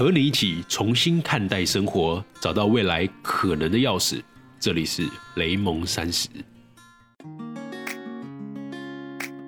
[0.00, 4.22] 和你一起重新看待生活，找到未来可能的钥匙。
[4.58, 6.26] 这里是雷蒙三十。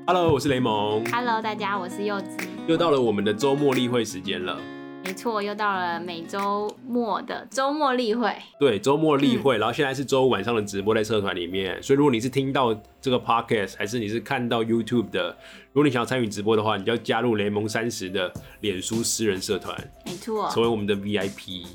[0.06, 1.02] Hello，我是雷蒙。
[1.06, 2.36] Hello，大家，我是柚子。
[2.68, 4.60] 又到了我们的周末例会时间了。
[5.12, 8.34] 没错，又到了每周末的周末例会。
[8.58, 15.36] 对，周末例会，然后现在是周五晚上的直播在社团里面，所以如果你是听到这个 podcast，还是你是看到 YouTube 的，
[15.74, 21.66] 如果你想要参与直播的话，你就要加入联盟三十的脸书私人社团，没错，成为我们的 VIP。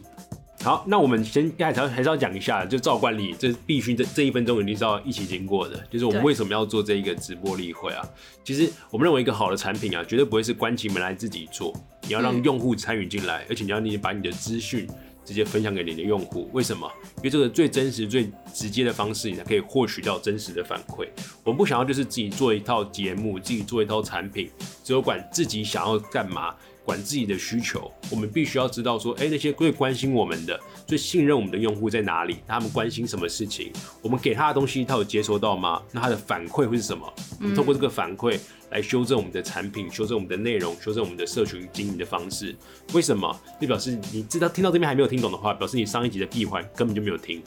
[0.67, 8.05] 好，那我们先还是要还是要讲一下，就照惯例，这必须这这一分钟一定是要一起经过的，就是我们对为什么要做这一个直播例会啊？
[8.43, 14.85] 其实我们认为一个好的产品啊，绝对不会是关起门来自己做，你要让嗯用户参与进来，而且你要你把你的资讯
[15.23, 16.49] 直接分享给你的用户。
[16.51, 16.85] 为什么？
[17.19, 21.07] 因为这个最真实、最直接的方式，你才可以获取到真实的反馈。
[21.45, 24.49] 我们不想要就是自己做一套节目，自己做一套产品，
[24.83, 26.53] 只有管自己想要干嘛。
[26.87, 32.37] 管自己的需求，我们必须要知道说，哎、那些最关心我们的、最信任我们的用户在哪里？
[32.47, 33.73] 他们关心什么事情？
[34.01, 35.81] 我们给他的东西，他有接收到吗？
[35.91, 37.13] 那他的反馈会是什么？
[37.41, 38.39] 我们通过这个反馈
[38.71, 42.55] 来修正我们的产品，修正我们的内容，修正我们的社群经营的方式。
[42.93, 43.37] 为什么？
[43.59, 47.43] 就表示你知道听到这边还没有听懂的话，表示你上一集的闭环根本就没有听。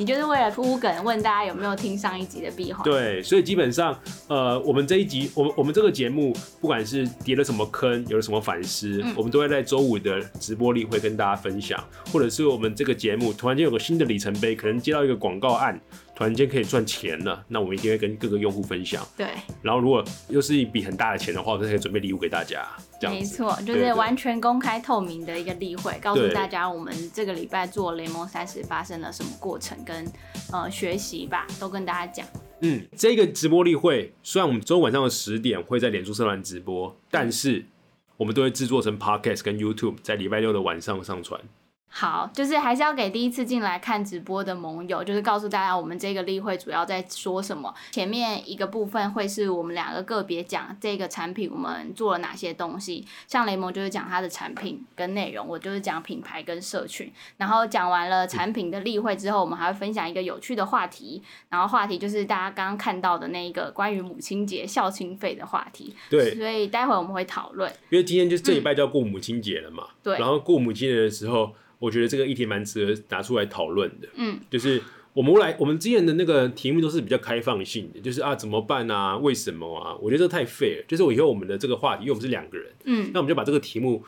[0.00, 2.82] 你就是为了铺梗，问大家有没有听上一集的闭环？
[2.82, 3.94] 对，所以基本上，
[4.28, 11.78] 呃，我们这一集，我们我们这个节目，不管是跌了什么坑，有了什么反思，我们都会在周五的直播里会跟大家分享，
[12.10, 15.78] 或者是我们这个节目突然间有个新的里程碑，可能接到一个广告案，
[16.20, 19.02] 突然间可以赚钱了，那我们一定会跟各个用户分享。
[19.16, 19.26] 对，
[19.62, 22.68] 然后如果又是一笔很大的钱的话，我们就可以准备礼物给大家，
[23.00, 23.42] 这样子。
[23.42, 30.06] 没错，就是完全公开透明的一个例会，告诉大家我们这个礼拜做雷蒙三十发生了什么过程跟
[30.52, 32.26] 呃学习吧，都跟大家讲。
[32.60, 37.64] 嗯，这个直播例会虽然我们周五晚上的十点会在脸书社团直播，但是
[38.18, 41.40] 我们都会制作成 podcast 跟 YouTube，在礼拜六的晚上上传。
[41.92, 47.74] 好，就是还是要给第一次进来看直播的盟友，就是告诉大家我们这个例会主要在说什么。
[47.90, 57.12] 前面一个部分会是我们两个个别讲这个产品我们做了哪些东西，像雷蒙就是讲他的产品跟内容，我就是讲品牌跟社群。
[57.36, 65.94] 然后讲完了产品的例会之后，我们还会分享一个有趣的话题，然后话题就是大家刚刚看到的那一个关于母亲节孝亲费的话题。
[66.08, 67.68] 对，所以待会我们会讨论。
[67.90, 74.08] 因为今天就是这礼拜就要过母亲节了嘛，对然后过母亲节的时候，我觉得这个议题蛮值得拿出来讨论的。
[74.14, 74.80] 嗯，就是
[75.12, 79.96] 我们来，我们之前的那个题目都是比较开放性的，就是啊怎么办啊，为什么啊？
[80.00, 80.84] 我觉得这太废了。
[80.86, 84.04] 就是我以后我们的这个话题，因为我们是两个人，嗯，那我们就把这个题目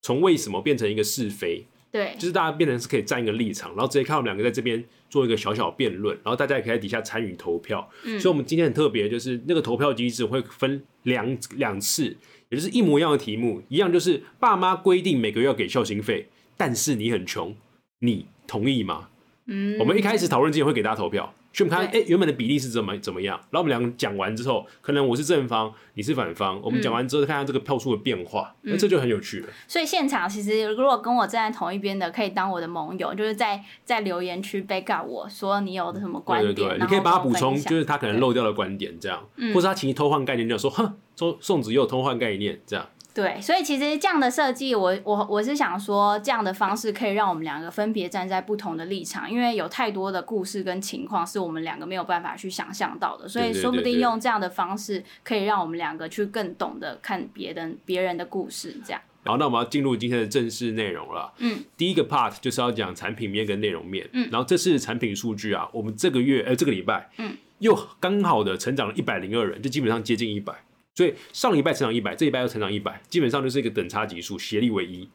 [0.00, 7.90] 从为什么变成一个是非，对就是大家变成是可以站一个立场，然后直接看我们两个在这边做一个小小辩论，然后大家也可以在底下参与投票。
[8.04, 12.16] 嗯所以，我们今天很特别，就是那个投票机制会分两两次，
[12.48, 17.54] 也就是一模一样的题目，一样就是爸妈规定每个月要给孝心费，但是你很穷，
[18.00, 19.08] 你同意吗？
[19.46, 29.48] 嗯，我们一开始讨论之前会给大家投票，去我们看，哎、对原本的比例是怎么怎么样，然后我们两个讲完之后，可能我是正方，你是反方，我们讲完之后看看这个票数的变化，那、嗯这就很有趣了。
[29.68, 42.84] 所以现场其实如果跟我站在同一边的，可以当我的盟友，就是在在留言区 back up 我说你有的什么观点，对对对，你可以把它补充，就是他可能漏掉的观点这样，嗯或者他其实偷换概念，就说哼，说宋子佑偷换概念这样。
[43.16, 59.00] 对，所以其实这样的设计，我我我是想说，这样的方式可以让我们两个分别站在不同的立场，因为有太多的故事跟情况是我们两个没有办法去想象到的，所以说不定用这样的方式，可以让我们两个去更懂得看别人别人的故事，这样。
[59.22, 61.32] 然后，那我们要进入今天的正式内容了。
[61.38, 64.06] 嗯，第一个 part 就是要讲产品面跟内容面。
[64.12, 70.54] 嗯然后这次的产品数据啊，我们这个月呃这个礼拜，嗯，又刚好的成长了一百零二人，就基本上接近一百。
[70.96, 75.08] 所以上礼拜成长一百，这礼拜又成长一百，基本上就是一个等差级数，协力为一。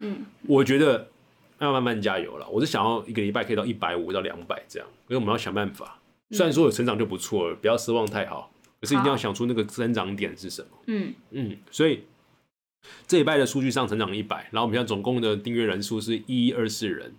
[0.00, 1.10] 嗯，我觉得
[1.58, 2.46] 要慢慢加油了。
[2.50, 5.98] 我是想要一个礼拜可以到一百五到两百这样，因为我们要想办法。
[6.30, 10.68] 虽然说有成长就不错了，不要奢望太好，可是一定要想出那个增长点是什么。
[10.88, 12.04] 嗯嗯，所以
[13.06, 17.14] 这一拜的数据上成长一百，然后我们现在总共的订阅人数是一一二四人。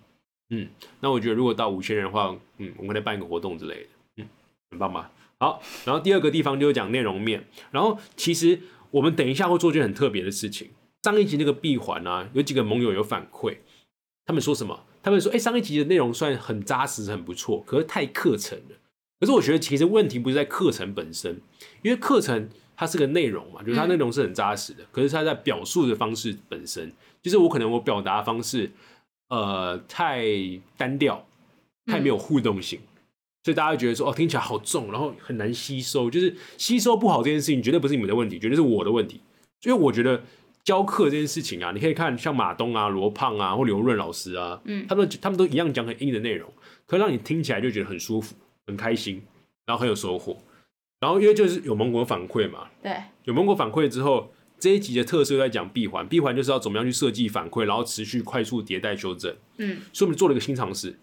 [0.50, 0.68] 嗯，
[1.00, 3.88] 那我觉得如果到五千人的话，嗯，我们可以办一个活动之类的，
[4.18, 4.28] 嗯，
[4.70, 5.10] 很棒吧？
[5.38, 8.60] 好，然后第二个地方就是讲内容面，然后其实
[8.90, 10.70] 我们等一下会做一件很特别的事情。
[11.02, 13.58] 上一集那个闭环啊，有几个盟友有反馈，
[14.24, 14.84] 他们说什么？
[15.02, 18.76] 他们说，哎、上一集的内容算很扎实，很不错，可是太课程了。
[19.20, 21.40] 可是我觉得其实问题不是在课程本身，
[21.82, 26.92] 因为课程它是个内容嘛，就是它内容是很扎实的，可是它在表述的方式本身，
[27.22, 28.72] 就是我可能我表达方式，
[29.28, 30.26] 呃，太
[30.76, 31.24] 单调，
[31.86, 32.80] 太没有互动性，
[33.46, 39.20] 所以大家会觉得说，哦，听起来好重，然后很难吸收，就是吸收不好这件事情绝对不是你们的问题，绝对是我的问题，
[39.62, 40.20] 因为我觉得
[40.64, 46.52] 教课这件事情啊，你可以看像马东啊、罗胖啊或刘润老师啊，嗯他们他们都一样讲很硬的内容，
[46.86, 48.34] 可让你听起来就觉得很舒服、
[48.66, 49.22] 很开心，
[49.64, 50.36] 然后很有收获。
[50.98, 52.96] 然后因为就是有盟国反馈嘛，对，
[53.26, 59.32] 有蒙古反馈之后，这一集的特色在讲闭环，闭环就是要怎么样去设计反馈，然后持续快速迭代修正。
[59.58, 60.98] 嗯，所以我们做了一个新尝试，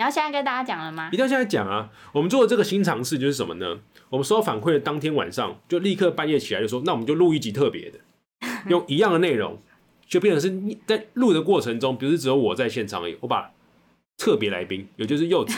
[0.00, 1.16] 你要现在跟大家讲了吗一？
[1.18, 1.90] 定要现在讲啊！
[2.12, 3.80] 我们做的这个新尝试就是什么呢？
[4.08, 7.98] 我们收到反馈的当天晚上，就立刻半夜起来就说，那我们就录一集特别的，
[8.70, 9.58] 用一样的内容，
[10.06, 13.52] 就变成是你在录的过程中，不是只有我在现场而已，我把
[14.16, 15.54] 特别来宾，也就是柚子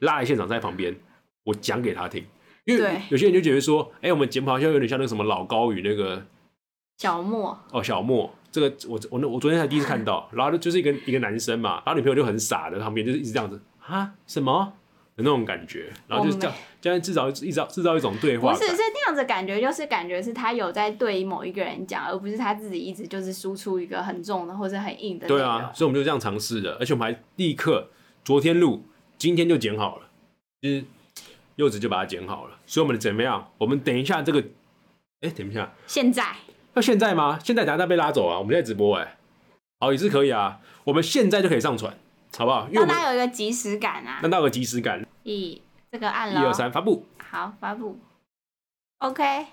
[0.00, 0.96] 拉来现场在旁边，
[1.44, 2.24] 我讲给他听。
[2.64, 6.20] 因为对有些人就觉得说，哎、我们节目好像有点像那个什么老高与那个
[6.98, 14.74] 小莫，哦，小莫，这个我我那我昨天才第一次看到，然后就是一个一个男生嘛，然后女朋友就很傻的旁边就是一直这样子啊什么？
[15.16, 25.28] 的那种感觉，然后就是这样这样制造制造制造一种对话不是是，那样子感觉，就是感觉是他有在对某一个人讲，而不是他自己一直就是输出一个很重的或者很硬的。
[25.28, 27.90] 对啊，所以我们就这样尝试的，而且我们还立刻
[28.24, 28.84] 昨天录，
[29.16, 30.08] 今天就剪好了，
[30.60, 30.84] 就是
[31.54, 33.52] 柚子就把它剪好了，所以我们怎么样？
[33.58, 34.42] 我们等一下这个，
[35.20, 36.34] 哎，等一下，现在。
[36.74, 37.38] 要现在吗？
[37.40, 38.36] 现在等下再被拉走啊？
[38.40, 39.16] 我们在直播哎、
[39.78, 41.96] 好也是可以啊，我们现在就可以上传，
[42.36, 42.68] 好不好？
[42.72, 44.30] 让大家有一个即时感啊让。
[44.30, 45.60] 大家有个即时感，一
[45.90, 47.06] 这个按了一，二三发布。
[47.30, 47.98] 好，发布。
[48.98, 49.46] OK。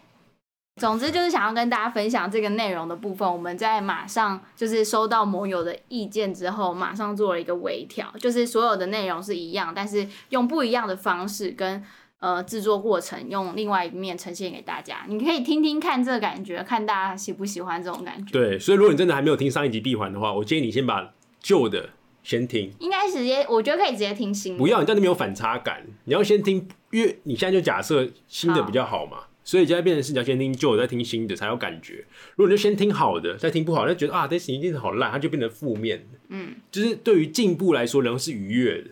[0.77, 11.83] 总之就是想要跟大家分享这个内容的部分，我们在马上就是收到盟友的意见之后，马上做了一个微调，就是所有的内容是一样，但是用不一样的方式跟
[12.19, 15.03] 呃制作过程，用另外一面呈现给大家。
[15.07, 18.31] 你可以听听看这个感觉，看大家喜不喜欢这种感觉。
[18.31, 21.89] 对，所以如果你真的还没有听上一集闭环的话，我建议你先把旧的
[22.23, 24.59] 先听，应该直接，我觉得可以直接听新的。
[24.59, 25.85] 不要你这样就没有反差感。
[26.05, 32.05] 你要先听，因为你现在就假设新的比较好嘛，所以现在变成是你要先听旧的，再听新的才有感觉。
[32.35, 36.07] 如果你就先听好的，再听不好，那觉得啊，这事一定是好烂，它就变成负面。
[36.29, 38.89] 嗯，就是对于进步来说，人是愉悦的；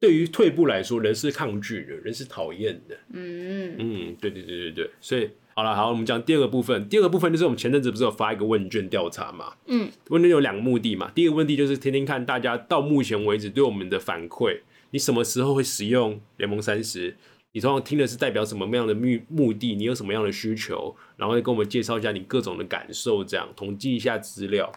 [0.00, 2.96] 对于退步来说，人是抗拒的，人是讨厌的。
[3.12, 6.88] 嗯，嗯，对对对对对，所以好了，好，我们讲第二个部分。
[6.88, 9.52] 第二个部分就是我们前阵子不是有发一个问卷调查嘛？
[9.66, 11.12] 嗯，问卷有两个目的嘛。
[11.14, 17.16] 第一个问题就是听听看大家到目前为止对我们的反馈，你什么时候会使用联盟三十？
[17.52, 19.76] 你通常听的是代表什么样的目目的？
[19.76, 20.96] 你有什么样的需求？
[21.16, 24.72] 然后再跟我们介绍一下你各种的感受，这样统计一下资料。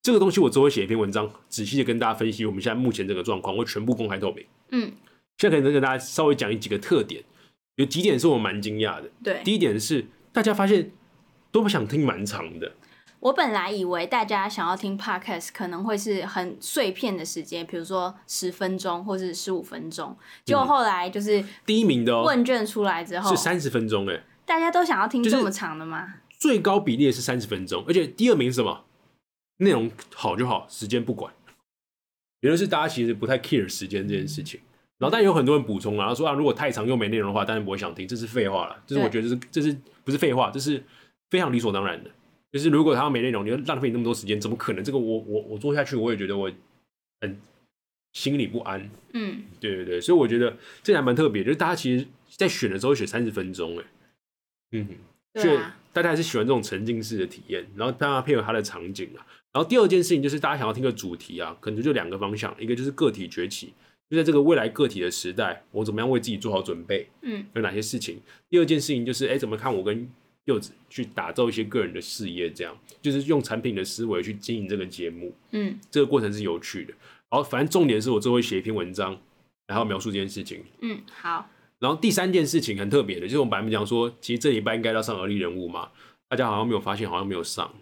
[0.00, 4.42] 这个东西我之后会写一篇文章，仔细的跟大家分析我们现在目前这个状况，会全部公开透明。
[4.70, 4.92] 嗯，
[5.36, 7.22] 现在可以跟大家稍微讲一几个特点，
[7.76, 9.10] 有几点是我蛮惊讶的。
[9.22, 9.40] 对。
[9.44, 10.90] 第一点是大家发现
[11.50, 12.72] 都不想听蛮长的，
[13.20, 26.16] 我本来以为大家想要听 podcast 可能会是很碎片的时间，比如说十分钟或是十五分钟，结果后来就是第一名的哦问卷出来之后，是三十分钟，哎，大家都想要听这么长的吗？
[26.38, 28.84] 最高比例是三十分钟，而且第二名是什么？
[29.58, 31.32] 内容好就好，时间不管。
[32.40, 34.60] 原来是大家其实不太 care 时间这件事情。
[34.98, 38.82] 然后，但有很多人补充啊，说啊，如果太长又没内容的话，当然不会想听，这是废话了。
[38.86, 40.82] 这是我觉得这是这是不是废话，这是
[41.30, 42.10] 非常理所当然的。
[42.52, 44.82] 就是如果他要没内容，你要浪费你那么多时间，怎么可能？
[44.82, 46.50] 这个我我我做下去，我也觉得我
[47.20, 47.38] 很
[48.14, 48.88] 心里不安。
[49.12, 53.84] 嗯，对对对，所以我觉得这还蛮特别，就是大家其实在选的时候选三十分钟，哎，
[54.72, 54.88] 嗯，
[55.34, 59.26] 所以对啊，大家还是喜欢这种沉浸式的体验，然后大家配合它的场景啊。
[59.52, 63.74] 然后第二件事情就是大家想要听个主题啊，可能就两个方向，一个就是个体崛起，
[64.08, 68.20] 就在这个未来个体的时代，我怎么样为自己做好准备，嗯，有哪些事情？
[68.48, 70.08] 第二件事情就是，哎，怎么看我跟
[70.44, 76.94] 柚子去打造一些个人的事业，这样就是用产品的思维去经营这个节目，嗯这个过程是有趣的。
[77.28, 79.20] 然后反正重点是我最后会写一篇文章，
[79.66, 80.62] 然后描述这件事情。
[80.80, 85.90] 嗯，好，然后第三件事情很特别的，就是我们本来讲说，其实这礼拜应该要上而立人物嘛，
[86.28, 87.74] 大家好像没有发现，好像没有上。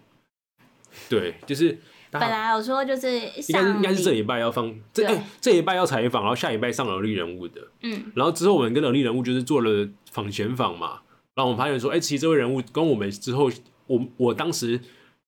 [1.07, 1.77] 对，就是大
[2.19, 7.61] 本来我说就是应该是上应该是这礼拜要放，这对哎这礼拜要采访，然后下礼拜上而立人物的。
[7.81, 8.11] 嗯。
[8.15, 11.01] 然后之后我们跟能力人物就是做了访前访嘛，
[11.35, 13.49] 然后我们发现说，哎、其实这位人物跟我们之后，
[13.87, 14.79] 我我当时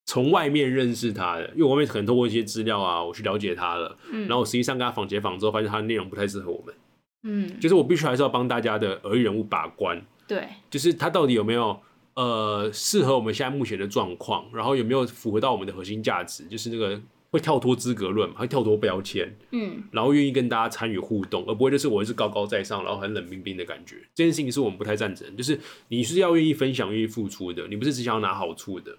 [0.05, 4.21] 从外面认识他的，因为我外面可能透过一些资料啊，我去了解他了，嗯。
[4.21, 6.75] 然后我实际上跟他访前访之后，发现他的内容不太适合我们，
[7.23, 11.77] 嗯，就是我必须还是要帮大家的而立人物把关，对，就是他到底有没有
[12.17, 23.97] 呃适合我们现在目前的状况，然后有没有符合到我们的核心价值，就是那个会跳脱资格论嘛，会跳脱标签，嗯然后愿意跟大家参与互动，而不会就是我是高高在上，然后很冷冰冰的感觉。
[24.15, 25.59] 这件事情是我们不太赞成，就是
[25.89, 28.97] 你是要愿意分享、愿意付出的，你不是只想要拿好处的。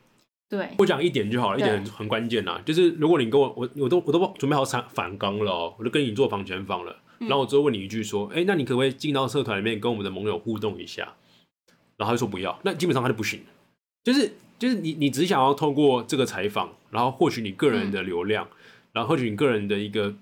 [0.49, 11.13] 对，我讲一点就好了，一点很很关键啦，就是如果你跟我我我都我都准备好反反纲了哦，我都跟你做防前访了，然后我最后问你一句说，哎、那你可不可以进到社团里面跟我们的盟友互动一下？
[11.99, 13.43] 然后他就说不要，那基本上他就不行。
[14.03, 18.49] 就是就是你你只想要透过这个采访，然后获取你个人的流量，
[18.93, 20.15] 然后获取你个人的一个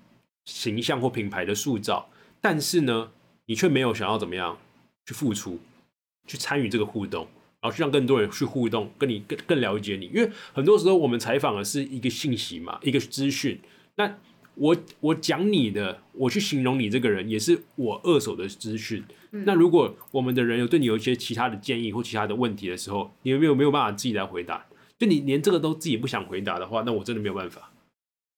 [0.43, 2.09] 形象或品牌的塑造，
[2.41, 3.11] 但是呢，
[3.45, 4.57] 你却没有想要怎么样
[5.05, 5.59] 去付出，
[6.27, 7.27] 去参与这个互动，
[7.61, 10.07] 然后去让更多人去互动，跟你更更了解你。
[10.07, 13.59] 因为很多时候我们采访的是一个信息嘛，一个资讯。
[13.95, 14.17] 那
[14.57, 19.03] 我我讲你的，我去形容你这个人，也是我二手的资讯。
[19.45, 24.65] 那如果我们的人有对你有一些其他的建议或其他的问题的时候，你有没有没有办法自己来回答？
[24.97, 27.71] 就你连这个都自己不想回答的话，那我真的没有办法。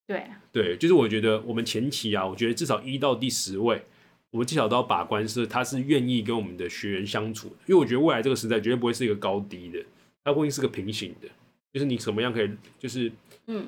[0.08, 3.84] 对对，就是我觉得我们前期啊，我觉得至少一到第十位，
[4.32, 9.80] 我们至少都要把关是他是愿意跟我们的学员相处的，因为我觉得未来这个时代绝对不会是一个高低的，
[10.24, 11.30] 它会是个平行的，
[11.72, 13.12] 就是你怎么样可以，就是
[13.46, 13.68] 嗯。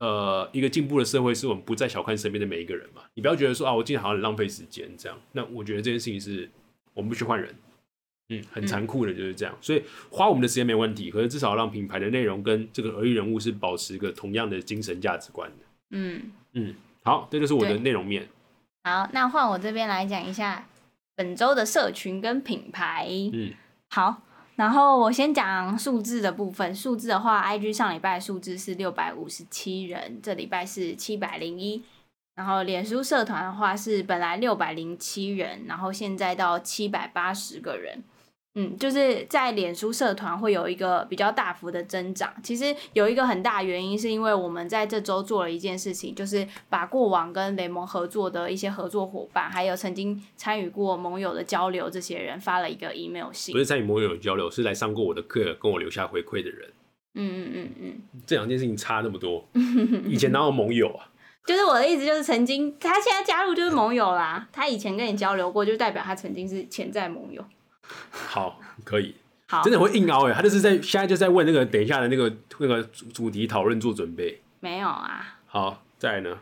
[0.00, 3.02] 呃，一个进步的社会是我们不再小看身边的每一个人嘛。
[3.14, 5.18] 你不要觉得说啊，我今天好像很浪费时间这样。
[5.32, 6.48] 那我觉得这件事情是
[6.94, 7.54] 我们不去换人，
[8.30, 9.54] 嗯，很残酷的就是这样。
[9.60, 15.66] 所以花我们的时间没问题，可是至少让品牌的内容跟这个而育人物是保持一个同样的精神价值观的。
[15.90, 18.26] 嗯嗯，好，这就是我的内容面。
[18.84, 20.66] 好，那换我这边来讲一下
[21.14, 23.06] 本周的社群跟品牌。
[23.34, 23.52] 嗯，
[23.90, 24.22] 好。
[24.60, 31.82] 然后我先讲数字的部分，数字的话，IG 上礼拜数字是六百五十七人，这礼拜是七百零一。
[32.34, 38.04] 然后脸书社团的话是本来六百零七人，然后现在到七百八十个人。
[38.54, 42.32] 嗯，就是在脸书社团会有一个比较大幅的增长。
[42.42, 53.52] 其实有一个很大原因，是因为我们在这周做了一件事情，就是把过往跟雷蒙合作的一些合作伙伴，还有曾经参与过盟友的交流这些人发了一个 email 信。
[53.52, 56.68] 不是参与盟友的交流，是来上过我的课，跟我留下回馈的人。
[57.14, 59.44] 嗯嗯嗯嗯，这两件事情差那么多。
[60.08, 61.06] 以前哪有盟友啊？
[61.46, 64.48] 就是我的意思，就是曾经他现在加入就是盟友啦。
[64.52, 67.44] 他以前跟你交流过，就代表他曾经是潜在盟友。
[68.10, 69.14] 好，可以，
[69.48, 74.40] 好，真的会硬凹哎，他就是在现在就在问那个等一下的那个那个主主题讨论做准备。
[74.60, 75.38] 没有啊。
[75.46, 76.38] 好，再来呢？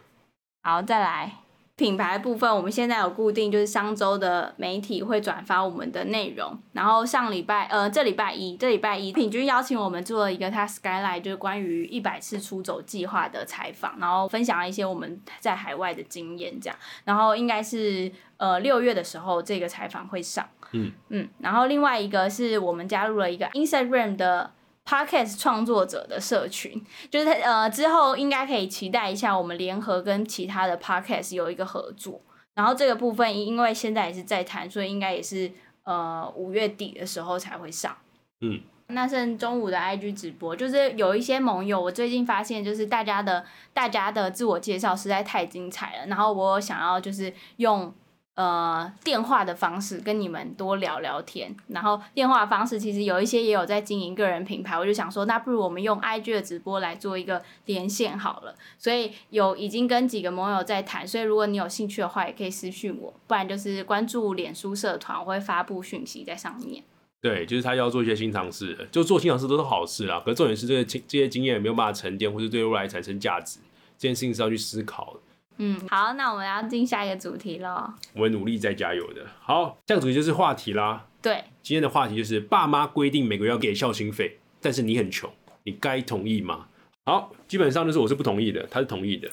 [0.63, 1.37] 好，再来。
[1.77, 6.59] 品牌部分，我们现在有固定，就是商周的媒体会转发我们的内容。
[6.73, 16.77] 然后上礼拜，呃，这礼拜一，这礼拜一，品君邀请我们做了一个他 Skyline，就是关于一百次出走计划的采访，然后分享了一些我们在海外的经验，这样。
[17.05, 20.45] 然后应该是呃六月的时候，这个采访会上。
[20.73, 21.29] 嗯嗯。
[21.41, 24.53] 然后另外一个是我们加入了一个 Instagram 的。
[24.91, 32.23] Podcast 创作者的社群，就是呃之后应该可以期待一下，我们联合跟其他的 Podcast 有一个合作。
[32.55, 37.95] 然后这个部分，因为现在也是在谈，所以应该也是呃五月底的时候才会上。
[38.41, 43.45] 嗯，那剩中午的 IG 直播，就是有一些盟友，我最近发现就是大家的
[43.75, 47.93] 大家的自我介绍实在太精彩了，然后我想要就是用。
[48.39, 58.55] 呃，电话的方式跟你们多聊聊天，然后电话方式其实有一些也有在经营个人品牌，我就想说，那不如我们用 IG 的直播来做一个连线好了。
[58.79, 66.85] 所以有已经跟几个盟友在谈，所以如果你有兴趣的话，也可以私讯我，不然就是关注脸书社团，我会发布讯息在上面。
[67.21, 70.23] 对，就是他要做一些新尝试，就做新尝试都是好事啦。
[70.25, 73.59] 可是重点是这个经这些经验没有办法沉淀，或是对未来产生价值，
[73.99, 75.21] 这件事情是要去思考的。
[75.59, 77.93] 嗯，好，那我们要进下一个主题喽。
[78.15, 79.27] 我会努力再加油的。
[79.41, 81.07] 好，下个主题就是话题啦。
[81.21, 85.29] 对，今天的话题就是爸妈规定每个月要给孝心费，但是你很穷，
[85.65, 86.69] 你该同意吗？
[87.05, 89.29] 好，基本上就是我是不同意的，他是同意的。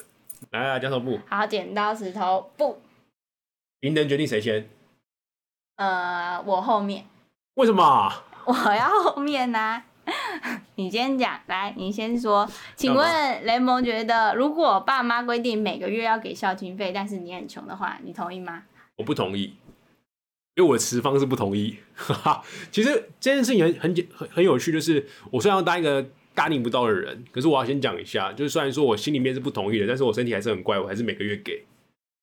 [0.50, 1.20] 来来，教授布。
[1.28, 2.82] 好，剪刀石头布。
[3.82, 4.68] 赢的人决定谁先？
[5.76, 7.06] 呃，我后面。
[7.54, 8.12] 为什么？
[8.46, 9.84] 我要后面呢？
[10.76, 12.48] 你先讲，来，你先说。
[12.76, 18.62] 请问雷蒙觉得，如果爸妈规定每个月要给孝亲费，但是你很穷的话，你同意吗？
[18.96, 19.54] 我不同意，
[20.54, 21.78] 因为我的持方是不同意。
[21.94, 31.64] 哈 哈其实这件事情很很很很有趣，就是我虽然要当一个大逆不到的人，可是我要先讲一下，就是虽然说我心里面是不同意的，但是我身体还是很怪，我还是每个月给。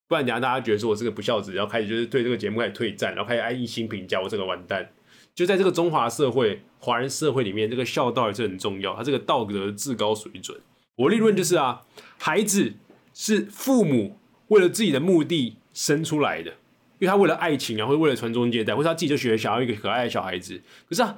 [0.08, 4.88] 不然等下大家觉得说我是个不孝子，然后开始就是对这个节目开始退战，然后开始爱一心评价，我这个完蛋。
[5.36, 8.96] 就在这个中华社会、华人社会里面，这个孝道也是很重要。
[8.96, 10.60] 他这个道德至高水准。
[10.96, 11.82] 我立论就是啊，
[12.20, 12.74] 孩子
[13.16, 16.52] 是父母为了自己的目的生出来的，
[17.00, 20.62] 因为他为了爱情啊，或为了传宗接代，或者他自己就学想要一个可爱的小孩子。
[20.88, 21.18] 可是啊，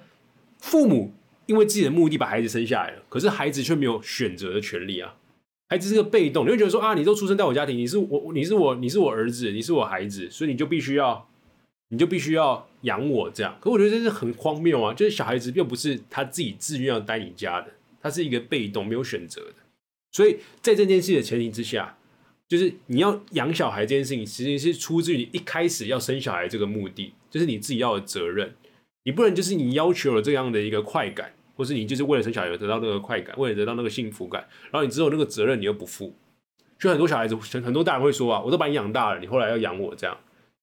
[0.60, 1.14] 父母
[1.48, 5.16] 因为自己的目的把孩子生下来了，可是孩子却没有选择的权利啊。
[5.68, 11.28] 孩子是个被动，你会觉得说啊，你都出生在我家庭，你是我，你是我，你是我儿子，你是我孩子，所以你就必须要。
[11.90, 14.94] 你就必须要养我这样，可我觉得这是很荒谬啊！
[14.94, 17.68] 就是小孩子并不是他自己自愿要待你家的，
[18.02, 19.54] 他是一个被动没有选择的。
[20.12, 21.98] 所以在这件事的前提之下，
[22.48, 28.56] 就是你要养小孩这件事情，其实是出自于你一开始要生小孩这个目的，就是你自己要的责任。
[29.04, 36.16] 你不能就是你要求了这样的一个快感，或是你就是为了生小孩得到那个快感，为了得到那个幸福感，然后你只有那个责任你又不负，
[36.80, 40.18] 就很多小孩子，很很多大人会说啊，我都把你养大了，你后来要养我这样，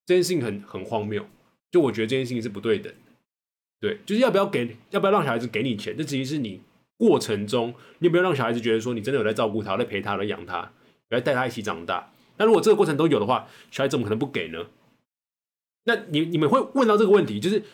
[0.06, 1.24] 这件事情很很荒谬，
[1.72, 2.98] 就我觉得这件事情是不对等的，
[3.80, 6.60] 对，就是要不要给，要不要让小孩子给你钱，这其实是你
[6.98, 10.70] 过程中，你有没有让小孩子觉得说你真的有在照顾他，在陪他，在养他，
[11.08, 12.12] 来带他一起长大。
[12.36, 14.66] 那如果这个过程都有的话，小孩怎么可能不给呢？
[15.84, 17.64] 那你你们会问到这个问题，就是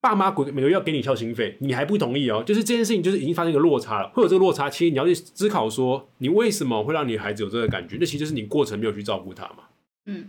[0.00, 2.44] 爸妈每每个月要给你孝心费，你还不同意哦？
[2.44, 7.96] 就是这件事情就是已经发生一个落差了，会有这个落差，其实你要去思考说，你为什么会让你孩子有这个感觉？
[7.98, 9.64] 那其实就是你过程没有去照顾他嘛，
[10.06, 10.28] 嗯，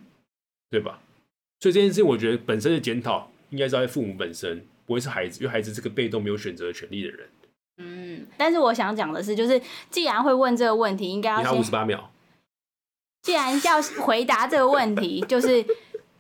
[0.72, 1.03] 对吧？
[1.64, 7.30] 所以这件事情，我觉得本身的检讨应该是在父母本身，不会是孩子，因为孩子是个被动没有选择权利的人。
[7.78, 12.12] 嗯，但是我想讲的是，就是既然会问这个问题，应该要先五十八秒。
[13.22, 15.66] 既然要回答这个问题，就是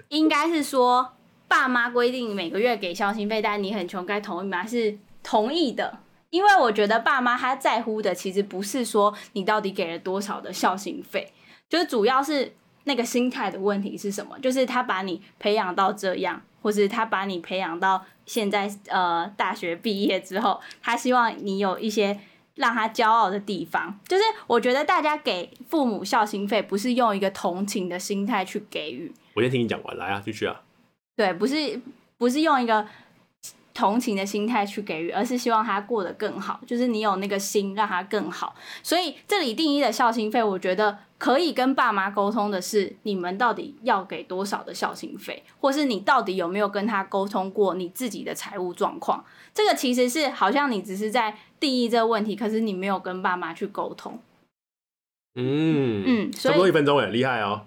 [0.08, 1.12] 应该是说，
[1.50, 4.66] 爸妈规定每个月给孝心费，但你很穷，该同意吗？
[4.66, 11.34] 是同意的，因为我觉得爸妈他在乎的其实不是说你到底给了多少的孝心费，
[11.68, 12.54] 就是主要是
[12.86, 14.38] 那个心态的问题是什么？
[14.40, 22.20] 就是他把你培养到这样，或是他把你培养到现在呃大学毕业之后，他希望你有一些。
[22.56, 29.12] 让他骄傲的地方，就是我觉得大家给父母孝心费，不是用一个同情的心态去给予。
[29.34, 30.62] 我先听你讲完，来啊，继续啊。
[31.16, 31.82] 对，不是
[32.20, 32.86] 不是用一个
[33.74, 36.60] 同情的心态去给予，而是希望他过得更好。
[36.68, 38.56] 就是你有那个心，让他更好。
[38.82, 49.26] 所以这里定义的孝心费，我觉得可以跟爸妈沟通的是，你们到底要给多少的孝心费，或是你到底有没有跟他沟通过你自己的财务状况。
[49.54, 54.20] 这个其实是好像你只是在定义这个问题，可是你没有跟爸妈去沟通。
[55.36, 57.66] 嗯嗯，差不多一分钟哎，厉害哦。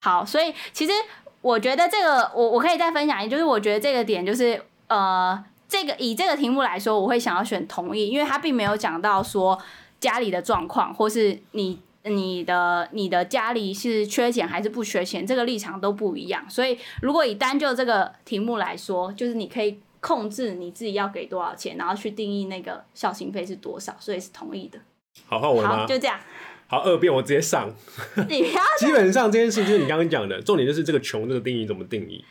[0.00, 0.92] 好，所以其实
[1.40, 9.58] 我觉得这个我我可以再分享一，就是我觉得这个点就是呃，这个以这个题目来说，我会想要选同意，因为他并没有讲到说
[10.00, 16.44] 家里的状况，或是你你的你的家里是缺钱还是不缺钱，这个立场都不一样。
[16.48, 19.80] 所以如果以单就这个题目来说，就是你可以。
[20.04, 24.78] 控制你自己要给多少钱，然后去定义那个孝心费是多少，所以是同意的。
[25.26, 25.86] 好，换我？
[25.86, 26.20] 就这样。
[26.66, 27.70] 好，二辩我直接上。
[28.28, 28.62] 你不要。
[28.78, 32.22] 基本上这件事就是你刚刚讲的重点，就是这个穷这个定义怎么定义。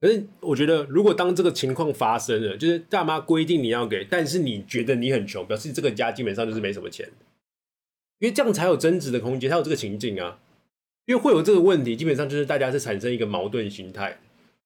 [0.00, 7.08] 可是我觉得，如果当这个情况发生了，就是大妈规定你要给，但是你觉得你很穷，表示这个家基本上就是没什么钱，
[8.18, 10.38] 因为这样才有增值的空间，才有这个情境啊。
[11.06, 14.18] 因为会有这个问题，基本上就是大家是产生一个矛盾心态。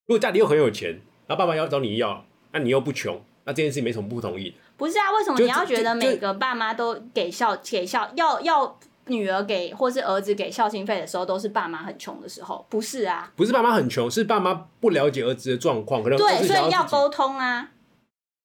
[0.07, 0.93] 如果家里又很有钱，
[1.27, 2.25] 然后爸爸要找你要。
[2.53, 4.53] 那你又不穷，那这件事没什么不同意。
[4.77, 12.65] 不是啊，为什么你要觉得每个爸妈都给孝给孝要要女儿给或是儿子给孝心费的时候，都是爸妈很穷的时候？
[12.71, 17.71] 不是啊，不是爸妈很穷，是爸妈不了解儿子的状况，可能对，所以要沟通啊，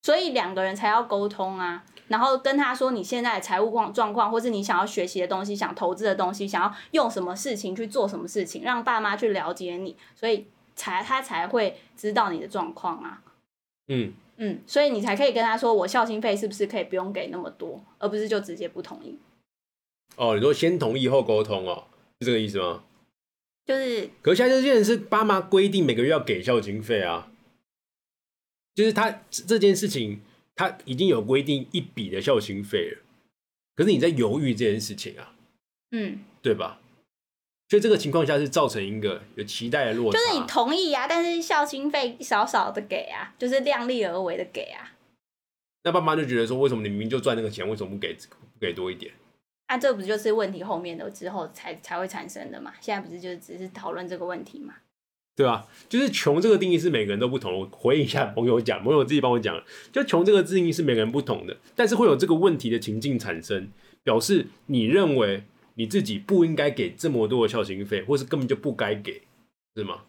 [0.01, 13.21] 所以两个人才要沟通啊，然后跟他说你现在的财务状状况，或是你想要学习的东西、想投资的东西、想要用什么事情去做什么事情，让爸妈去了解你，所以才他才会知道你的状况啊。
[13.87, 19.17] 嗯嗯，所以你才可以跟他说，我孝心费是不是可以不用给那么多，而不是就直接不同意。
[20.15, 21.87] 哦，你说先同意后沟通哦，
[22.19, 22.83] 是这个意思吗？
[23.65, 27.31] 就是，可是现在这件事，爸妈规定每个月要给孝经费啊，
[28.75, 30.21] 就是他这件事情，
[30.55, 33.01] 他已经有规定一笔的孝心费了，
[33.75, 35.33] 可是你在犹豫这件事情啊，
[35.91, 36.79] 嗯，对吧？
[37.67, 44.93] 所以这个情况下是造成一个有期待的落差，就是你同意啊，但是孝心费少少的给啊，就是量力而为的给啊。
[45.83, 49.11] 那爸妈就觉得说，为什么你明明就赚那个钱，为什么不给不给多一点？
[49.67, 52.73] 啊，这不就是问题后面的之后才才会产生的嘛？
[52.79, 54.75] 现在不是就只是讨论这个问题嘛？
[55.35, 57.59] 对啊，就是穷这个定义是每个人都不同。
[57.59, 63.69] 我回应一下朋友讲，朋友自己帮我讲，就穷这个定义是每个人不同的，但是会有这个问题的情境产生，
[64.03, 65.43] 表示你认为。
[65.77, 69.23] 你自己不应该给这么多的孝心费，或是根本就不该给，
[69.75, 70.03] 是吗？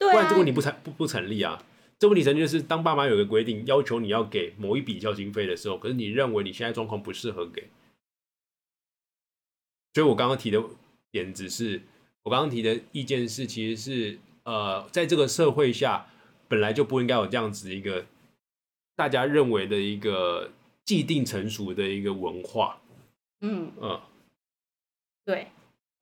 [0.00, 0.12] 对啊。
[0.12, 1.62] 不然这个问题不成不不成立啊。
[1.96, 7.68] 这问题成立就是当爸妈有个规定，要求你要给某一笔孝心费的时候，可是你认为你现在状况不适合给。
[9.96, 10.62] 所以我刚刚提的
[11.10, 11.80] 点只是，
[12.22, 16.04] 我刚刚提的意见是，其实是呃，在这个社会下，
[16.48, 18.04] 本来就不应该有这样子一个
[18.94, 20.50] 大家认为的一个
[20.84, 22.76] 既定成熟的一个文化。
[23.40, 23.98] 嗯嗯。
[25.24, 25.46] 对，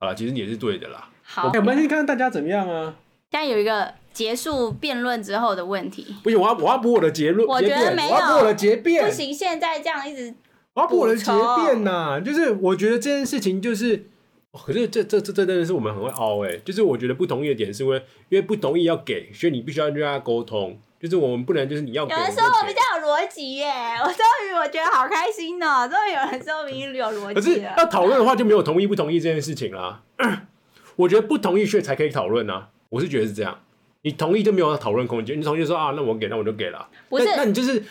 [0.00, 1.08] 好了，其实你也是对的啦。
[1.22, 2.96] 好，我们先看看大家怎么样啊。
[3.30, 6.16] 现在有一个结束辩论之后的问题。
[6.24, 7.46] 不行，我要我要补我的结论。
[7.46, 9.04] 我觉得没有，我要补我的结辩。
[9.06, 10.34] 不行，现在这样一直。
[10.74, 14.06] 我要补我的结辩呐，就是我觉得这件事情就是，
[14.52, 17.96] 可是这这这这真的是我们很会凹哎，就是我觉得不同意的点是因为
[18.28, 22.02] 因为不同意要给，所以你必须要跟他沟通，就是我们不能就是你要。
[22.02, 23.70] 有人说我比较有逻辑耶！
[24.02, 27.60] 我终于我觉得好开心哦，终于有人说明有逻辑可是。
[27.78, 30.02] 要讨论的话，就没有同意不同意这件事情啦。
[30.96, 33.60] 我觉得不同意却才可以讨论啊，我是觉得是这样。
[34.02, 36.88] 你同意就没有讨论空间，你同意就说啊，那我给，那我就给了。
[37.08, 37.82] 不是那那你就是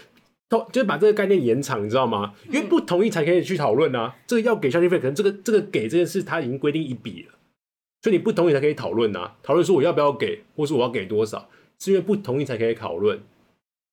[0.57, 2.33] 同就是把这个概念延长，你知道吗？
[2.47, 4.15] 因为不同意才可以去讨论啊。
[4.27, 7.33] 这个要给孝心费，可能这个这个给这件事，他已经规定一笔了，
[8.01, 9.35] 所以你不同意才可以讨论啊。
[9.41, 13.19] 讨论说我要不要给，或是我要给多少，是因为不同意才可以讨论。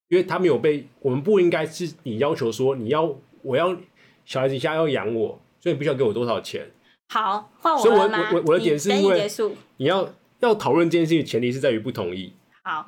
[0.08, 3.76] 因为他没有被，我们不应该是你要求说你要我要
[4.24, 6.68] 小孩子家要养我，所以你必须要给我多少钱。
[7.08, 8.02] 好，换我所以我？
[8.02, 9.28] 我我我的点是因为。
[9.76, 12.32] 你要要讨论这件事情，前提是在于不同意。
[12.62, 12.86] 好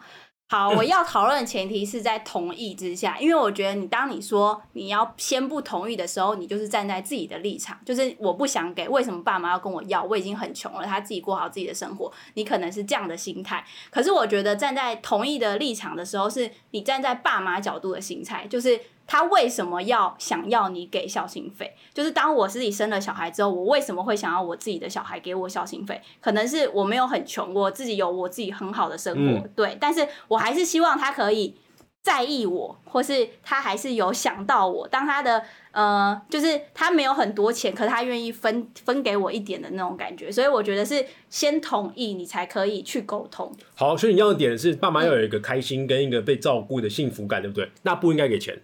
[0.52, 10.02] 好，我要讨论的前提是在同意之下，因为我觉得你当你说你要先不同意的时候，你就是站在自己的立场，就是我不想给，为什么爸妈要跟我要？
[10.02, 13.64] 我已经很穷了，他自己过好自己的生活，你可能是这样的心态。
[13.88, 18.78] 可是我觉得站在同意的立场的时候，是你站在爸妈角度的心态，就是。
[19.12, 21.70] 他为什么要想要你给孝心费？
[21.92, 26.00] 就是当我自己生了小孩之后，我为什么会想要我自己的小孩给我孝心费？
[26.18, 29.76] 可能是我没有很穷，我自己有我自己很好的生活，嗯对。
[29.78, 31.54] 但是我还是希望他可以
[32.00, 34.88] 在意我，或是他还是有想到我。
[34.88, 40.32] 当他的呃，就是他没有很多钱，可是他愿意分分给我一点的那种感觉。
[40.32, 43.54] 所以我觉得是先同意，你才可以去沟通。
[43.74, 47.68] 好，所以你要的点是爸妈要有一个开心跟一个被照顾的幸福感，对不对？
[47.82, 48.58] 那不应该给钱。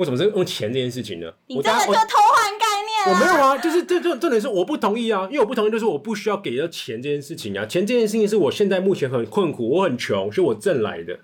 [0.00, 1.30] 为什么是用钱这件事情呢？
[1.46, 3.12] 你这个我当我就偷换概念了。
[3.12, 11.20] 我没有啊，就是这这重点是我不同意啊，因为我不同意就是我不需要给到钱这件事情啊，钱这件事情是我现在目前很困苦，我很穷，是我挣来的，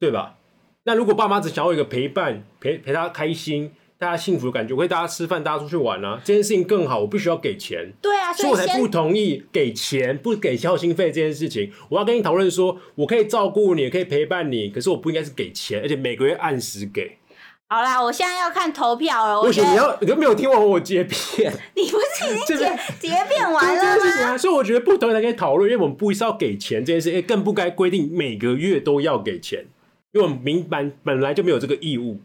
[0.00, 0.36] 对吧？
[0.84, 7.92] 那如果爸妈只想要一个陪伴，陪陪他开心，大家幸福的感觉，我会大家吃饭，大家出去玩啊，这件事情更好，我必须要给钱。
[8.00, 11.70] 对啊，所以我才不同意给钱不给孝心费这件事情。
[11.90, 17.17] 我要跟你讨论说，我可以照顾你，可以陪伴你，可是我不应该是给钱，而且每个月按时给。
[17.70, 19.38] 好啦，我现在要看投票了。
[19.38, 23.96] 我不行，你要你都没有听完我截片， 你不是已经结这边结辩完了吗？
[23.96, 29.66] 件事情啊，所以我觉得不同意才可以讨论，因为我们不是要给钱这件事，也更不该规定每个月都要给钱，
[30.12, 32.20] 因为我们明白本来就没有这个义务。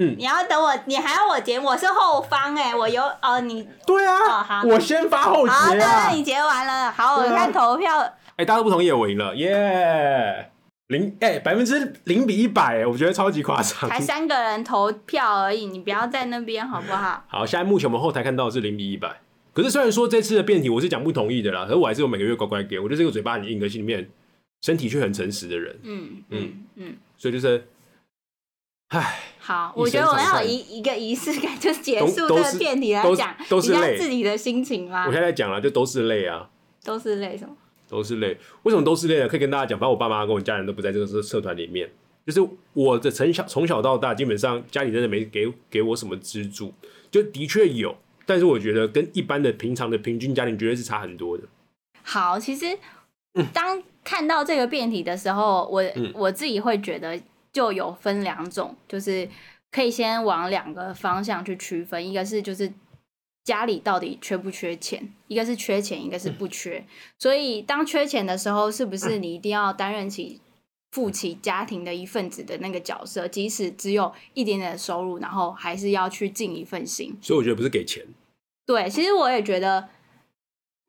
[0.00, 1.58] 嗯你要等我，你还要我结？
[1.58, 6.14] 我是后方哎、我有哦，你对哦啊，好我先发后好，那结啊那！
[6.14, 7.98] 你结完了，好，我看投票。
[8.36, 10.50] 哎、大家都不同意，我赢了，耶、
[10.88, 13.88] 零哎百分之零比一百，哎我觉得超级夸张。
[13.88, 17.24] 才三个人投票而已，你不要在那边好不好？
[17.28, 19.20] 好，现在目前我们后台看到的是零比一百。
[19.52, 22.78] 可是虽然说这次的辩题我是讲不同意的啦，可是我还是有每个月乖乖给。
[22.78, 24.08] 我就是一个嘴巴很硬，可心里面
[24.62, 27.66] 身体却很诚实的人，嗯嗯嗯，所以就是，
[28.88, 35.12] 唉，好，我觉得我要有一一个仪式感，就是结束这个辩题来都讲都是自己的心情吗我？
[35.12, 36.48] 现在在讲了，就都是累啊，
[36.82, 37.54] 都是累什么？
[37.88, 38.36] 都是累。
[38.62, 39.26] 为什么都是累呢？
[39.26, 41.90] 可以跟大家讲，反正我爸妈跟我家人都不在这个社社团里面。
[42.26, 46.74] 就是我的从小从小到大，基本上家里真的没给给我什么资助，
[47.10, 47.96] 就的确有，
[48.26, 51.44] 但是我觉得跟一般的平常的平均家庭绝对是差很多的。
[52.02, 52.66] 好，其实
[53.54, 57.18] 当看到这个辩题的时候，我、嗯我自己会觉得
[57.50, 59.26] 就有分两种，就是
[59.72, 62.70] 可以先往两个方向去区分，一个是就是
[63.48, 66.84] 家里到底缺不缺钱，一个是缺钱，一个是不缺。
[67.18, 70.38] 所以当缺钱的时候，是不是你一定要担任起
[70.92, 77.16] 负起家庭的一份子的那个角色，即使只有一点点的收入，然后还是要去尽一份心？
[77.22, 78.04] 所以我觉得不是给钱，
[78.66, 79.88] 对，其实我也觉得，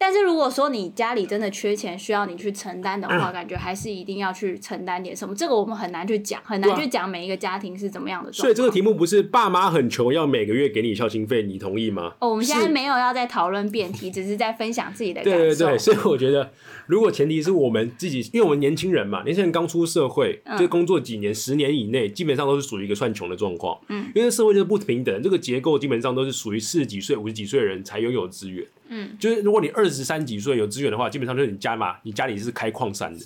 [0.02, 5.36] 但是如果说你家里真的缺钱，需要你去承担的话，感觉还是一定要去承担点什么。
[5.36, 8.42] 这个我们很难去讲，很难去讲每一个家庭是怎么样的状况。
[8.44, 12.14] 所以这个题目不是爸妈很穷要每个月给你孝心费，你同意吗？
[12.20, 15.38] 哦，我们现在没有要在讨论辩题，只是在分享自己的感受。
[15.38, 16.50] 对对对，所以我觉得，
[16.88, 23.78] 如果前提是我们自己，因为我们年轻人嘛，年轻人刚出社会，嗯就工作几年、十年以内，基本上都是属于一个算穷的状况。
[23.90, 28.66] 嗯，因为社会就是不平等，这个结构基本上都是属于四十几岁、五十几岁的人才拥有资源。
[28.90, 33.26] 嗯，就是如果你二十三几岁有资源的话，基本上就是你家嘛，你家里是开矿山的。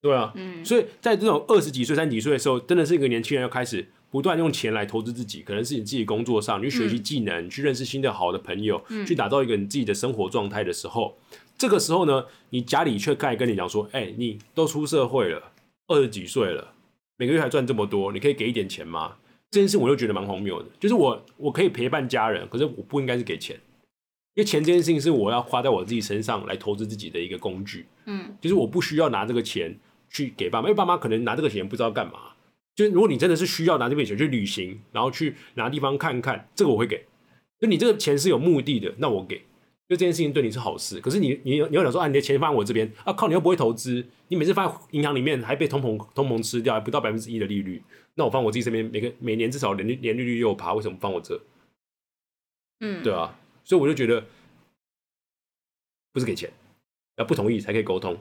[0.00, 0.64] 对啊，嗯。
[0.64, 9.04] 所以在这种二十几岁、三十几岁的时候，真的是一个年轻人要开始不断用钱来投资自己，可能是你自己工作上，你去学习技能，去认识新的好的朋友，嗯。
[9.04, 11.18] 去打造一个你自己的生活状态的时候，
[11.58, 15.52] 这个时候呢，你家里却开始跟你讲说，哎、你都出社会了，
[15.88, 16.72] 二十几岁了，
[17.16, 19.16] 每个月还赚这么多，你可以给一点钱吗？
[19.50, 23.58] 这件事我就觉得蛮荒谬的，就是我我可以陪伴家人，可是我不应该是给钱，
[24.38, 27.84] 因为钱这件事情是我要花在我自己身上来投资自己的一个工具。
[28.06, 29.76] 嗯就是我不需要拿这个钱
[30.08, 32.20] 去给爸妈，因为爸妈可能拿这个钱不知道干嘛。
[32.76, 37.04] 就是如果你真的是需要拿这笔钱去旅行，然后去哪地方看看，这个我会给。
[37.58, 39.38] 就你这个钱是有目的的，那我给。
[39.88, 41.00] 就这件事情对你是好事。
[41.00, 47.82] 可是你你你要想说啊，你的钱放在我这边啊，靠，你又不会投资，你每次放在银行里面还被通膨通膨吃掉，还不到百分之一的利率，
[48.14, 51.42] 那我放我自己身边，每个每年至少年利年利率又爬，为什么放我这？
[52.80, 53.36] 嗯，对啊，
[53.68, 54.24] 所以我就觉得
[56.14, 56.50] 不是给钱，
[57.16, 58.16] 要不同意才可以沟通。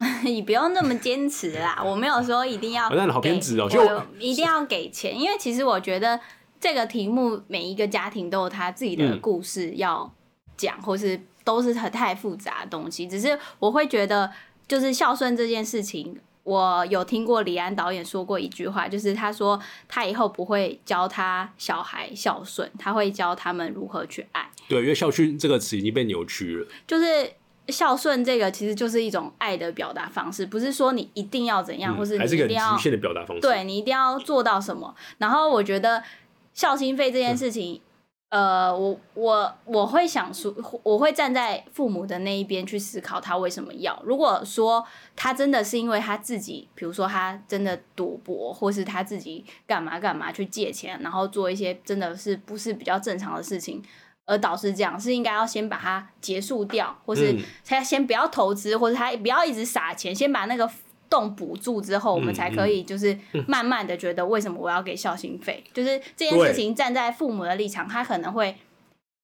[0.24, 6.18] 你不用那么坚持啦，我没有说一定要哦那你好偏执哦给就我一定要给钱，因为其实我觉得
[6.58, 10.10] 这个题目每一个家庭都有他自己的嗯故事要
[10.56, 13.06] 讲，或是都是很太复杂的东西。
[13.06, 14.32] 只是我会觉得，
[14.66, 16.18] 就是孝顺这件事情，
[16.48, 24.50] 我有听过李安导演说过一句话，就是他说他以后不会教他小孩孝顺，他会教他们如何去爱。
[24.66, 26.66] 对，因为孝顺这个词已经被扭曲了。
[26.86, 27.30] 就是
[27.68, 33.42] 孝顺这个，其实就是一种爱的表达方式，不是说你一定要怎样，嗯或是还是一个你一定要很局限的表达方式。
[33.42, 34.94] 对你一定要做到什么。
[35.18, 36.02] 然后我觉得
[36.54, 37.78] 孝心费这件事情，
[38.30, 43.98] 呃，我我我会想说，我会站在父母的那一边去思考他为什么要。
[44.04, 44.84] 如果说
[45.16, 53.82] 他真的是因为他自己，比如说他真的赌博，或是他自己干嘛干嘛去借钱，然后做一些真的是不是比较正常的事情。
[54.30, 60.70] 而导致这样是应该要先把它结束掉，或是嗯他先不要投资，或者他不要一直撒钱，先把那个
[61.10, 63.16] 洞补助之后，我们嗯才可以就是
[63.46, 68.56] 慢慢的觉得为什么我要给孝心费， 就是这件事情站在父母的立场，他可能会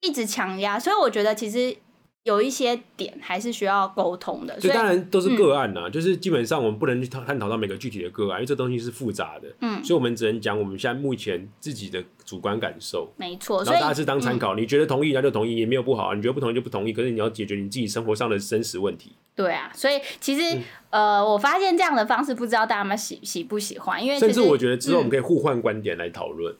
[0.00, 1.76] 一直强压，所以我觉得其实
[2.24, 19.12] 有一些点还是需要沟通的，所以当然都是个案呐、就是基本上我们不能去探探讨到每个具体的个案，因为这东西是复杂的，嗯所以我们只能讲我们现在目前自己的主观感受，没错，然后大家是当参嗯考，你觉得同意那就同意，也没有不好啊，你觉得不同意就不同意，可是你要解决你自己生活上的真实问题。
[19.34, 20.58] 对啊，所以其嗯实、
[20.88, 26.56] 呃，我发现这样的方式，不知道大家们喜喜不喜欢，因为甚至我觉得之后我们嗯可以互换观点来讨论，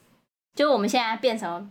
[0.55, 1.70] 就我们现在变成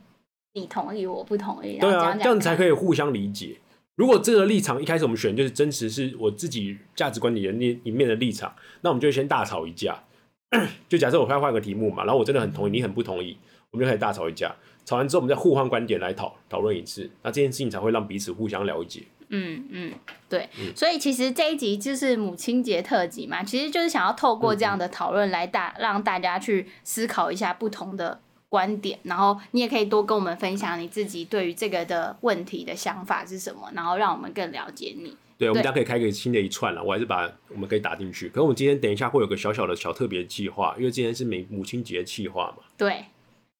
[0.53, 3.57] 你同意我不同意，然对啊，这样才可以互相理解。
[3.95, 10.03] 如果这个立场一开始我们选就是真实是我自己价值观里的那里面的立场，那我们就先大吵一架。
[10.87, 13.37] 就假设我要换个题目嘛，然后我真的很同意，你很不同意，
[13.71, 14.55] 我们就开始大吵一架。
[14.85, 19.03] 吵完之后，我们再互换观点来讨讨论一次，那这件事情才会让彼此互相了解。
[19.29, 19.93] 嗯嗯，
[20.29, 28.19] 对，嗯所以其实这一集就是母亲节特辑嘛，其实就是想要透过这样的讨论来大让大家去思考一下不同的
[28.53, 35.17] 观点，然后你也可以多跟我们分享你自己对于这个的问题的想法是什么，然后让我们更了解你。
[35.39, 38.27] 对，我们大家可以开个新的一串了，我还是把我们可以打进去。
[38.29, 42.57] 可是我们今天等一下会有个小小的小特别计划，因为今天是美母亲节计划嘛。
[42.77, 43.05] 对，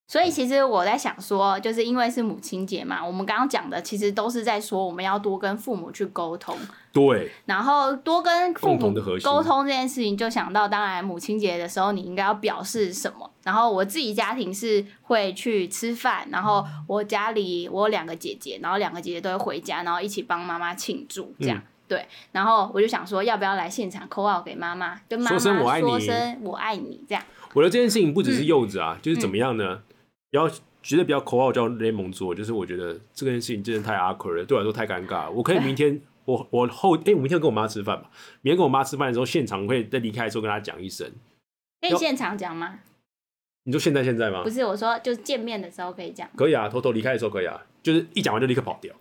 [0.05, 6.55] 所以其实我在想说，就是因为是母亲节嘛，我们刚刚讲的其实都是在说我们要多跟父母去沟通，
[6.91, 13.29] 对，然后多跟父母沟通这件事情，就想到当然母亲节的时候你应该要表示什么。
[13.43, 21.57] 然后我自己家庭是会去吃饭，然后我家里我有两个姐姐，然后两个姐姐都会回家，然后一起帮妈妈庆祝这样。
[21.57, 27.23] 嗯对，然后我就想说，要不要来现场扣号给妈妈，跟妈妈说声我爱你说声我爱你，这样。
[27.53, 29.81] 我的这件事情不只嗯是柚子啊，就是怎么样呢？
[30.33, 30.49] 不要
[30.81, 35.31] 觉得比较口号叫联盟做，就是我觉得这件事情真的太 awkward 了，对我来说太尴尬了。
[35.31, 38.09] 我可以明天我我后哎、我明天跟我妈吃饭吧，
[38.41, 41.07] 明天跟我妈吃饭的时候，现场会在离开的时候跟她讲一声。
[41.79, 42.79] 可以现场讲吗？
[43.65, 44.49] 你说现在现在吗不？
[44.49, 48.91] 是，我说就是见面的时候可以讲，可以啊，偷偷离开的时候可以啊，就是一讲完就立刻跑掉，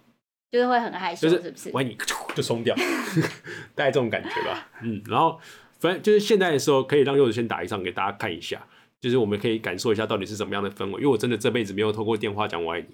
[0.51, 1.71] 就是会很害羞，就是是不是？
[1.73, 1.97] 我爱你
[2.35, 2.77] 就冲掉，
[3.75, 4.69] 大概这种感觉吧。
[4.83, 5.41] 嗯，然后
[5.81, 8.65] 反正就是现在的时候，可以让柚子先打一场给大家看一下，
[9.03, 10.93] 就是我们可以感受一下到底是什么样的氛围。
[10.93, 12.87] 因为我真的这辈子没有透过电话讲我爱你，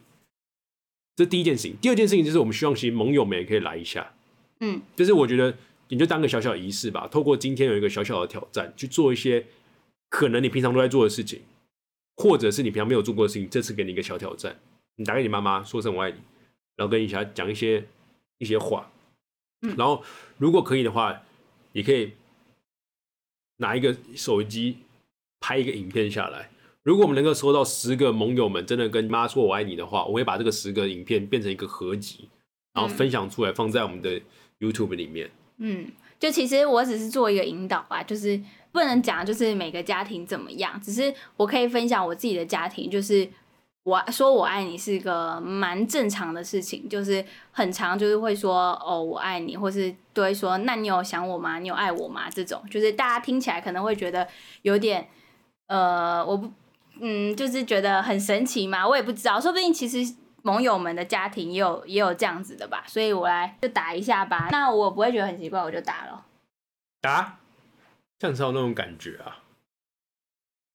[1.14, 1.76] 这是第一件事情。
[1.82, 4.14] 第二件事情就是我们希望其实盟友们也可以来一下，
[4.60, 5.56] 嗯，就是我觉得
[5.88, 9.46] 你就当个小小仪式吧，透过今天有一个小小的挑战，去做一些
[10.08, 11.42] 可能你平常都在做的事情，
[12.16, 14.58] 或者是你平常没有做过的事情，这次给你一个小挑战，
[14.96, 16.18] 你打给你妈妈说声我爱你，
[16.76, 17.86] 然后跟一下讲一些
[18.38, 18.90] 一些话，
[19.62, 20.02] 嗯然后
[20.38, 21.22] 如果可以的话，
[21.72, 22.12] 也可以
[23.58, 24.78] 拿一个手机
[25.40, 26.50] 拍一个影片下来。
[26.82, 32.28] 如果我们能够收到十个盟友们真的跟妈说我爱你的话，我会把这个十个影片变成一个合集，
[32.72, 34.20] 然后分享出来放在我们的
[34.60, 35.30] YouTube 里面。
[35.58, 38.40] 嗯，就其实我只是做一个引导吧，就是
[38.72, 43.28] 不能讲就是每个家庭怎么样，只是我可以分享我自己的家庭，就是
[43.82, 51.58] 我说我爱你是一个蛮正常的事情，就是很常就是会说哦我爱你，或是都会说那你有想我吗？
[51.58, 52.30] 你有爱我吗？
[52.30, 54.26] 这种就是大家听起来可能会觉得
[54.62, 55.08] 有点
[55.68, 56.52] 呃我不
[57.00, 60.14] 嗯就是觉得很神奇嘛，我也不知道，说不定其实。
[60.42, 64.48] 盟友们的家庭也有也有这样子的吧，所以我来就打一下吧。
[64.52, 66.24] 那我不会觉得很奇怪，我就打了。
[67.02, 67.38] 打，
[68.18, 69.42] 这样才有那种感觉啊，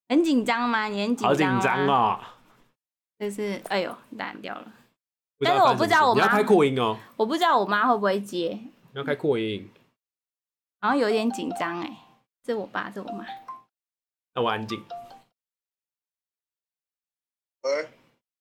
[0.10, 0.88] 很紧张吗？
[0.88, 1.60] 你很紧好张吗？
[1.60, 1.88] 紧张！
[1.88, 2.36] 啊！
[3.18, 4.72] 就是哎呦，打掉了。
[5.40, 8.50] 但是我不知道我妈你要开扩音哦，我不知道我妈会不会接，
[8.92, 9.68] 你要开扩音。
[10.82, 11.98] 好像有点紧张哎。
[12.44, 13.26] 这我爸，这我妈。
[14.36, 14.84] 那我安静。
[17.62, 17.90] 喂。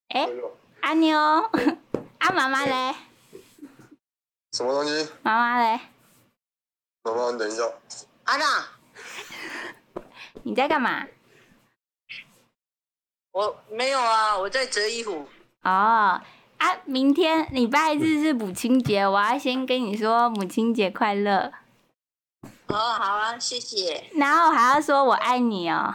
[0.09, 0.29] 哎，
[0.81, 1.19] 阿妞，
[2.19, 2.95] 阿 妈妈嘞？
[4.53, 5.11] 什么东西？
[5.23, 5.81] 妈妈嘞？
[7.03, 7.63] 妈妈，你等一下。
[8.25, 8.69] 安娜，
[10.45, 11.07] 你在干嘛？
[13.33, 15.29] 我没有啊，我在折衣服。
[15.63, 16.21] 哦，
[16.59, 21.53] 啊，明天礼拜日是母亲节，我要先跟你说母亲节快乐。
[22.73, 24.11] 哦，好啊，谢谢。
[24.15, 25.95] 然后还要说我爱你哦。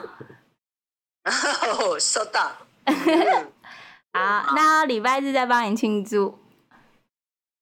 [1.26, 2.52] 哦，收到。
[4.14, 6.40] 好，那礼拜日再帮你庆祝。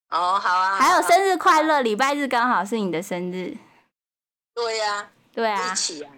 [0.10, 0.76] 哦，好啊。
[0.78, 3.58] 还有生日快乐，礼拜日刚好是你的生日。
[4.54, 5.10] 对呀。
[5.34, 5.72] 对啊。
[5.72, 6.12] 一起啊。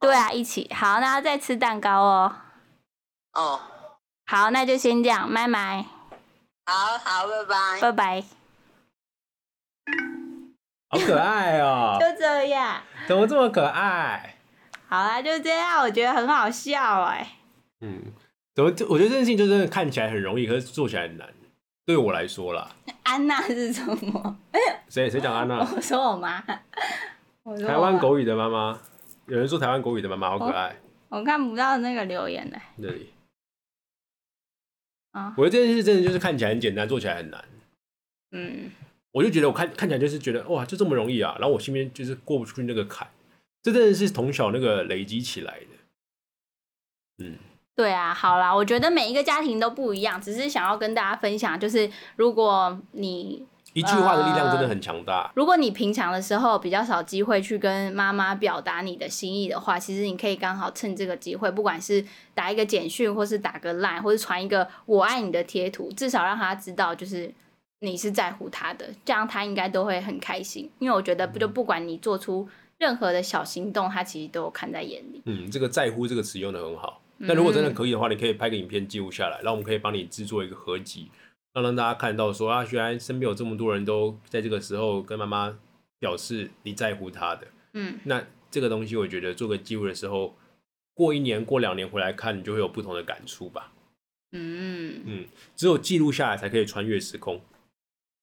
[0.00, 0.70] 对啊，一起。
[0.74, 2.36] 好，那再吃蛋糕哦。
[3.32, 3.60] 哦。
[4.26, 5.86] 好，那就先这样，拜拜。
[6.66, 7.80] 好好，拜拜。
[7.80, 8.24] 拜拜。
[10.94, 11.98] 好可爱哦！
[12.00, 12.80] 就这样。
[13.06, 14.36] 怎么这么可爱？
[14.88, 17.36] 好啦，就这样，我觉得很好笑哎。
[17.80, 18.00] 嗯，
[18.54, 18.70] 怎么？
[18.88, 21.28] 我觉得这件事情就真的看起来很容易，可是做起来很难。
[21.84, 22.68] 对我来说啦。
[23.02, 24.38] 安娜是什么？
[24.88, 25.58] 谁谁讲安娜？
[25.58, 26.40] 我说我妈。
[27.66, 28.78] 台湾狗语的妈妈，
[29.26, 30.76] 有人说台湾狗语的妈妈好可爱。
[31.08, 32.56] 我看不到那个留言呢。
[32.80, 33.12] 这里。
[35.12, 35.34] 啊。
[35.36, 37.44] 我觉得这件事真的就是看起来很简单，做起来很难。
[38.30, 38.70] 嗯。
[39.14, 41.36] 我就觉得我看看起来就是觉得哇，就这么容易啊！
[41.38, 43.06] 然后我心里面就是过不出去那个坎，
[43.62, 47.24] 这真的是从小那个累积起来的。
[47.24, 47.38] 嗯，
[47.76, 55.30] 对啊，好啦，我觉得每一个家庭都不一样，只是想要跟大家分享，就是如果你一句话的力量真的很强大。
[55.36, 67.32] 如果你平常的时候比较少机会去跟妈妈表达你的心意的话，其实你可以刚好趁这个机会，不管是打一个简讯，或是打个 line，或是传一个我爱你的贴图，至少让他知道就是。
[67.84, 70.70] 你是在乎他的，这样他应该都会很开心。
[70.78, 75.22] 因为我觉得，不就不管你做出任何的小行动，他其实都有看在眼里。
[75.26, 77.00] 嗯，这个“在乎”这个词用的很好。
[77.18, 81.10] 那如果真的可以的话，你可以拍个影片记录下来，然后我们可以帮你制作一个合集，
[81.52, 85.56] 让让大家看到说啊，原来身边有这么多人都在这个时候跟妈妈
[86.00, 87.46] 表示你在乎他的。
[87.74, 90.34] 嗯，那这个东西我觉得做个记录的时候，
[90.92, 93.72] 过一年、过两年回来看，你就会有不同的感触吧。
[94.32, 97.40] 嗯嗯，只有记录下来才可以穿越时空。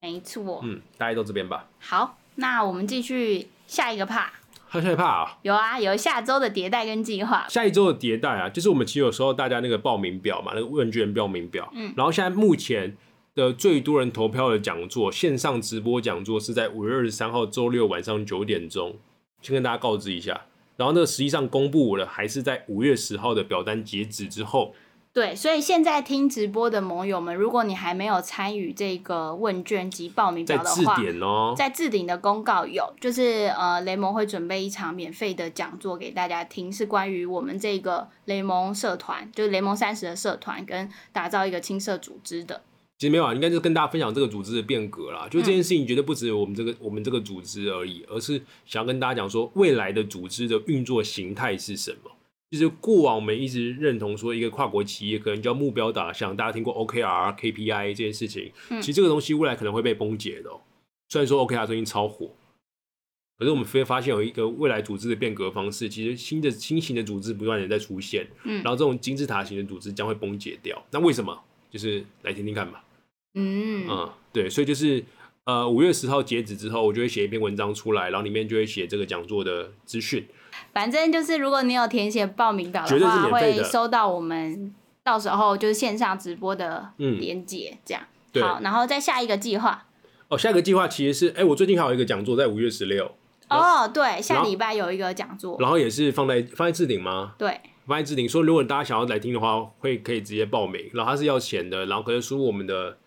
[0.03, 1.67] 没错，嗯，大家都这边吧。
[1.79, 4.29] 好，那我们继续下一个 part。
[4.67, 5.37] 还有下一 part 啊？
[5.43, 7.45] 有啊，有下周的迭代跟计划。
[7.47, 11.71] 下一周的迭代啊，就是我们其实有时候大家那个报名表嘛，那个问卷报名表。
[11.75, 11.93] 嗯。
[11.95, 12.97] 然后现在目前
[13.35, 18.95] 的最多人投票的讲座，线上直播讲座是在五月二十三号周六晚上九点钟，
[19.43, 20.45] 先跟大家告知一下。
[20.77, 24.73] 然后那个实际上公布了，还是在五月十号的表单截止之后。
[25.13, 30.95] 对，所以现在听直播的盟友们，如果你还没有参与这个问卷及报名表的话，
[31.53, 42.61] 在置顶的公告有，就是呃雷蒙会准备一场免费的讲座给大家听，是关于我们这个雷蒙社团，就是雷蒙三十的社团跟打造一个青社组织的。
[42.97, 45.27] 其实没有啊，应该就是跟大家分享这个组织的变革啦。
[45.29, 52.11] 就这件事情绝对不止我们这个我们这个组织而已，而是想要跟大家讲说未来的组织的运作形态是什么。
[52.51, 60.51] 就是过往我们一直认同说，一个跨国企业可能叫目标导向，大家听过 OKR、KPI 这件事情，其实这个东西未来可能会被崩解的。
[61.07, 62.35] 虽然说 OKR 最近超火，
[63.37, 70.85] 可是我们非发现有一个未来组织的变革方式，其实新的新型的组织不断的在出现，嗯，然后这种金字塔型的组织将会崩解掉。
[70.91, 71.41] 那为什么？
[71.69, 72.83] 就是来听听看吧。
[73.35, 75.01] 嗯嗯，对，所以就是
[75.45, 80.25] 呃五月十号截止之后，我就会写一篇文章出来，然后里面就会写这个讲座的资讯。
[80.73, 88.03] 反正就是，如果你有填写报名表的话，会收到我们到时候就是线上直播的连接，这样。
[88.41, 89.85] 好，然后再下一个计划。
[90.29, 93.11] 哦，下一个计划其实是，哎，我最近还有一个讲座在五月十六。
[93.49, 97.33] 哦，对，下礼拜有一个讲座，然后也是放在放在置顶吗？
[97.37, 98.27] 对，放在置顶。
[98.27, 102.97] 说如果大家想要来听的话，会可以直接报名，然后它是要钱的，然后可以输入我们的。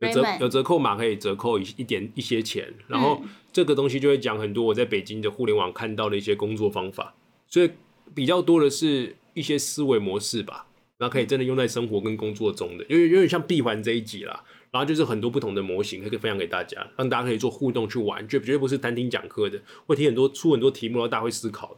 [0.00, 3.20] 有折有折扣码可以折扣一一点一些钱，然后
[3.52, 7.14] 这个东西就会讲很多我在北京的互联网看到的一些工作方法，
[7.48, 7.70] 所以
[8.14, 10.66] 比较多的是一些思维模式吧，
[10.98, 21.76] 然后可以真的用在生活跟工作中的，因为有点像闭环这一集啦，然后就是很多不同的模型可以分享给大家，让大家可以做互动去玩，绝绝对不是单听讲课的，会提很多出很多题目，然后大家会思考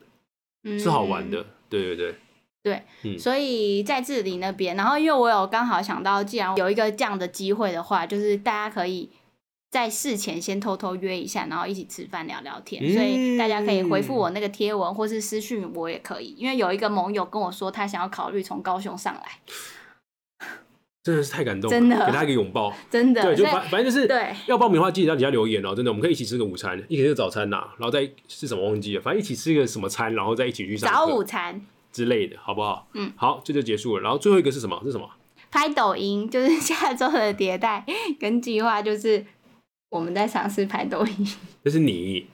[0.63, 2.15] 的，是好玩的，对对对。
[2.63, 2.83] 对，
[3.19, 9.09] 所以在这里那边，然后因为我有刚好想到，既然有一个这样的机会的话，就是大家可以
[9.71, 12.83] 在事前先偷偷约一下，然后一起吃饭聊聊天。
[12.93, 16.35] 所以大家可以回复我那个贴文，或是私讯我也可以。
[16.37, 19.23] 因为有一个盟友跟我说，他想要考虑从高雄上来。
[21.03, 22.71] 真的是太感动了，真的给他一个拥抱。
[22.91, 32.89] 真的，对，就反反正就是对要报名的话，记得在底下留言哦、真的，我们可以一起吃个午餐，一起吃个早餐呐、然后再是什么忘记了，反正一起吃个什么餐，然后再一起去上早午餐之类的，好不好？
[32.95, 34.03] 嗯，好，这就结束了。
[34.03, 34.81] 然后最后一个是什么？
[34.85, 35.09] 是什么？
[35.51, 37.85] 拍抖音，就是下周的迭代
[38.19, 39.25] 跟计划，就是
[39.89, 41.29] 我们在尝试拍抖音。
[41.65, 42.27] 这是你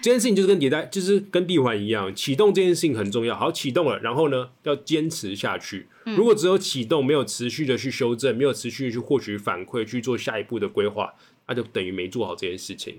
[0.00, 3.36] 这件事情就是跟迭代，就是跟闭环一样，启动这件事情很重要。
[3.36, 5.88] 好，启动了，然后呢，要坚持下去。
[6.04, 11.12] 嗯如果只有启动，没有持续的去修正，没有持续的去获取反馈，去做下一步的规划，
[11.46, 12.96] 那就等于没做好这件事情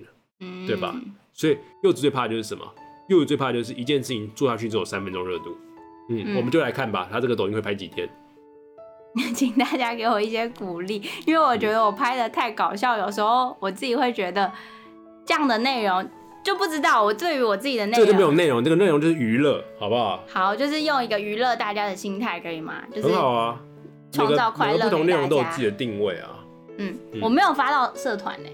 [0.66, 0.96] 对吧？
[1.34, 2.64] 所以柚子最怕的就是什么？
[3.10, 5.58] 柚子最怕的就是一件事情做下去只有三分钟热度。
[6.10, 8.08] 嗯，嗯我们就来看吧，他这个抖音会拍几天？
[9.36, 14.52] 请大家给我一些鼓励，因为我觉得我拍的太搞笑，有时候我自己会觉得
[15.24, 16.04] 这样的内容
[16.44, 18.36] 就不知道我对于我自己的内这个就没有容。
[18.36, 20.24] 内容，这个内容就是娱乐，好不好？
[20.28, 22.82] 好，就是用一个娱乐大家的心态，可以吗？
[22.92, 23.60] 就是很好啊，
[24.12, 26.44] 创造快乐不同内容都有自己的定位啊。
[26.80, 28.50] 嗯，嗯我没有发到社团呢，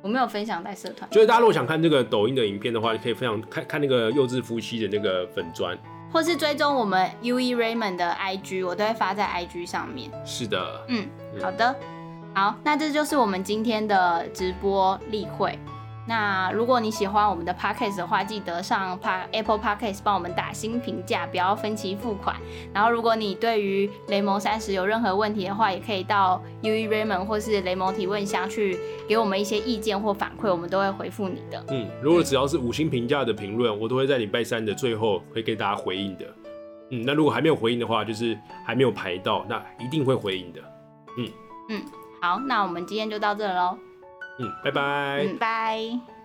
[0.00, 5.78] 我没有分享在社团，所以大家如果想看这个抖音的影片的话，可以分享看看那个幼稚夫妻的那个粉砖。
[6.12, 10.10] 或是追踪我们 U E Raymond 的 IG，我都会发在 IG 上面。
[10.24, 11.76] 是的，嗯，嗯好的，
[12.34, 15.58] 好，那这就是我们今天的直播例会。
[16.08, 22.36] 那如果你喜欢我们的 podcast 的话，记得上 Pa Apple Podcast 帮我们打新评价，不要分期付款。
[22.72, 28.78] 然后，如果你对于雷蒙三十有任何问题的话，也可以到 U E Raymond 或是雷蒙提问箱去
[29.08, 31.64] 给我们一些意见或反馈，我们都会回复你的。
[31.70, 36.24] 嗯，如果只要是五星评价的评论，我都会在礼拜三的最后会给大家回应的。
[36.90, 40.60] 嗯，那如果还没有回应的话，就是还没有排到，那一定会回应的。
[41.18, 41.28] 嗯
[41.70, 41.82] 嗯
[42.22, 43.76] 好，那我们今天就到这喽。
[44.38, 45.24] 嗯，拜拜。
[45.24, 46.15] 嗯，拜。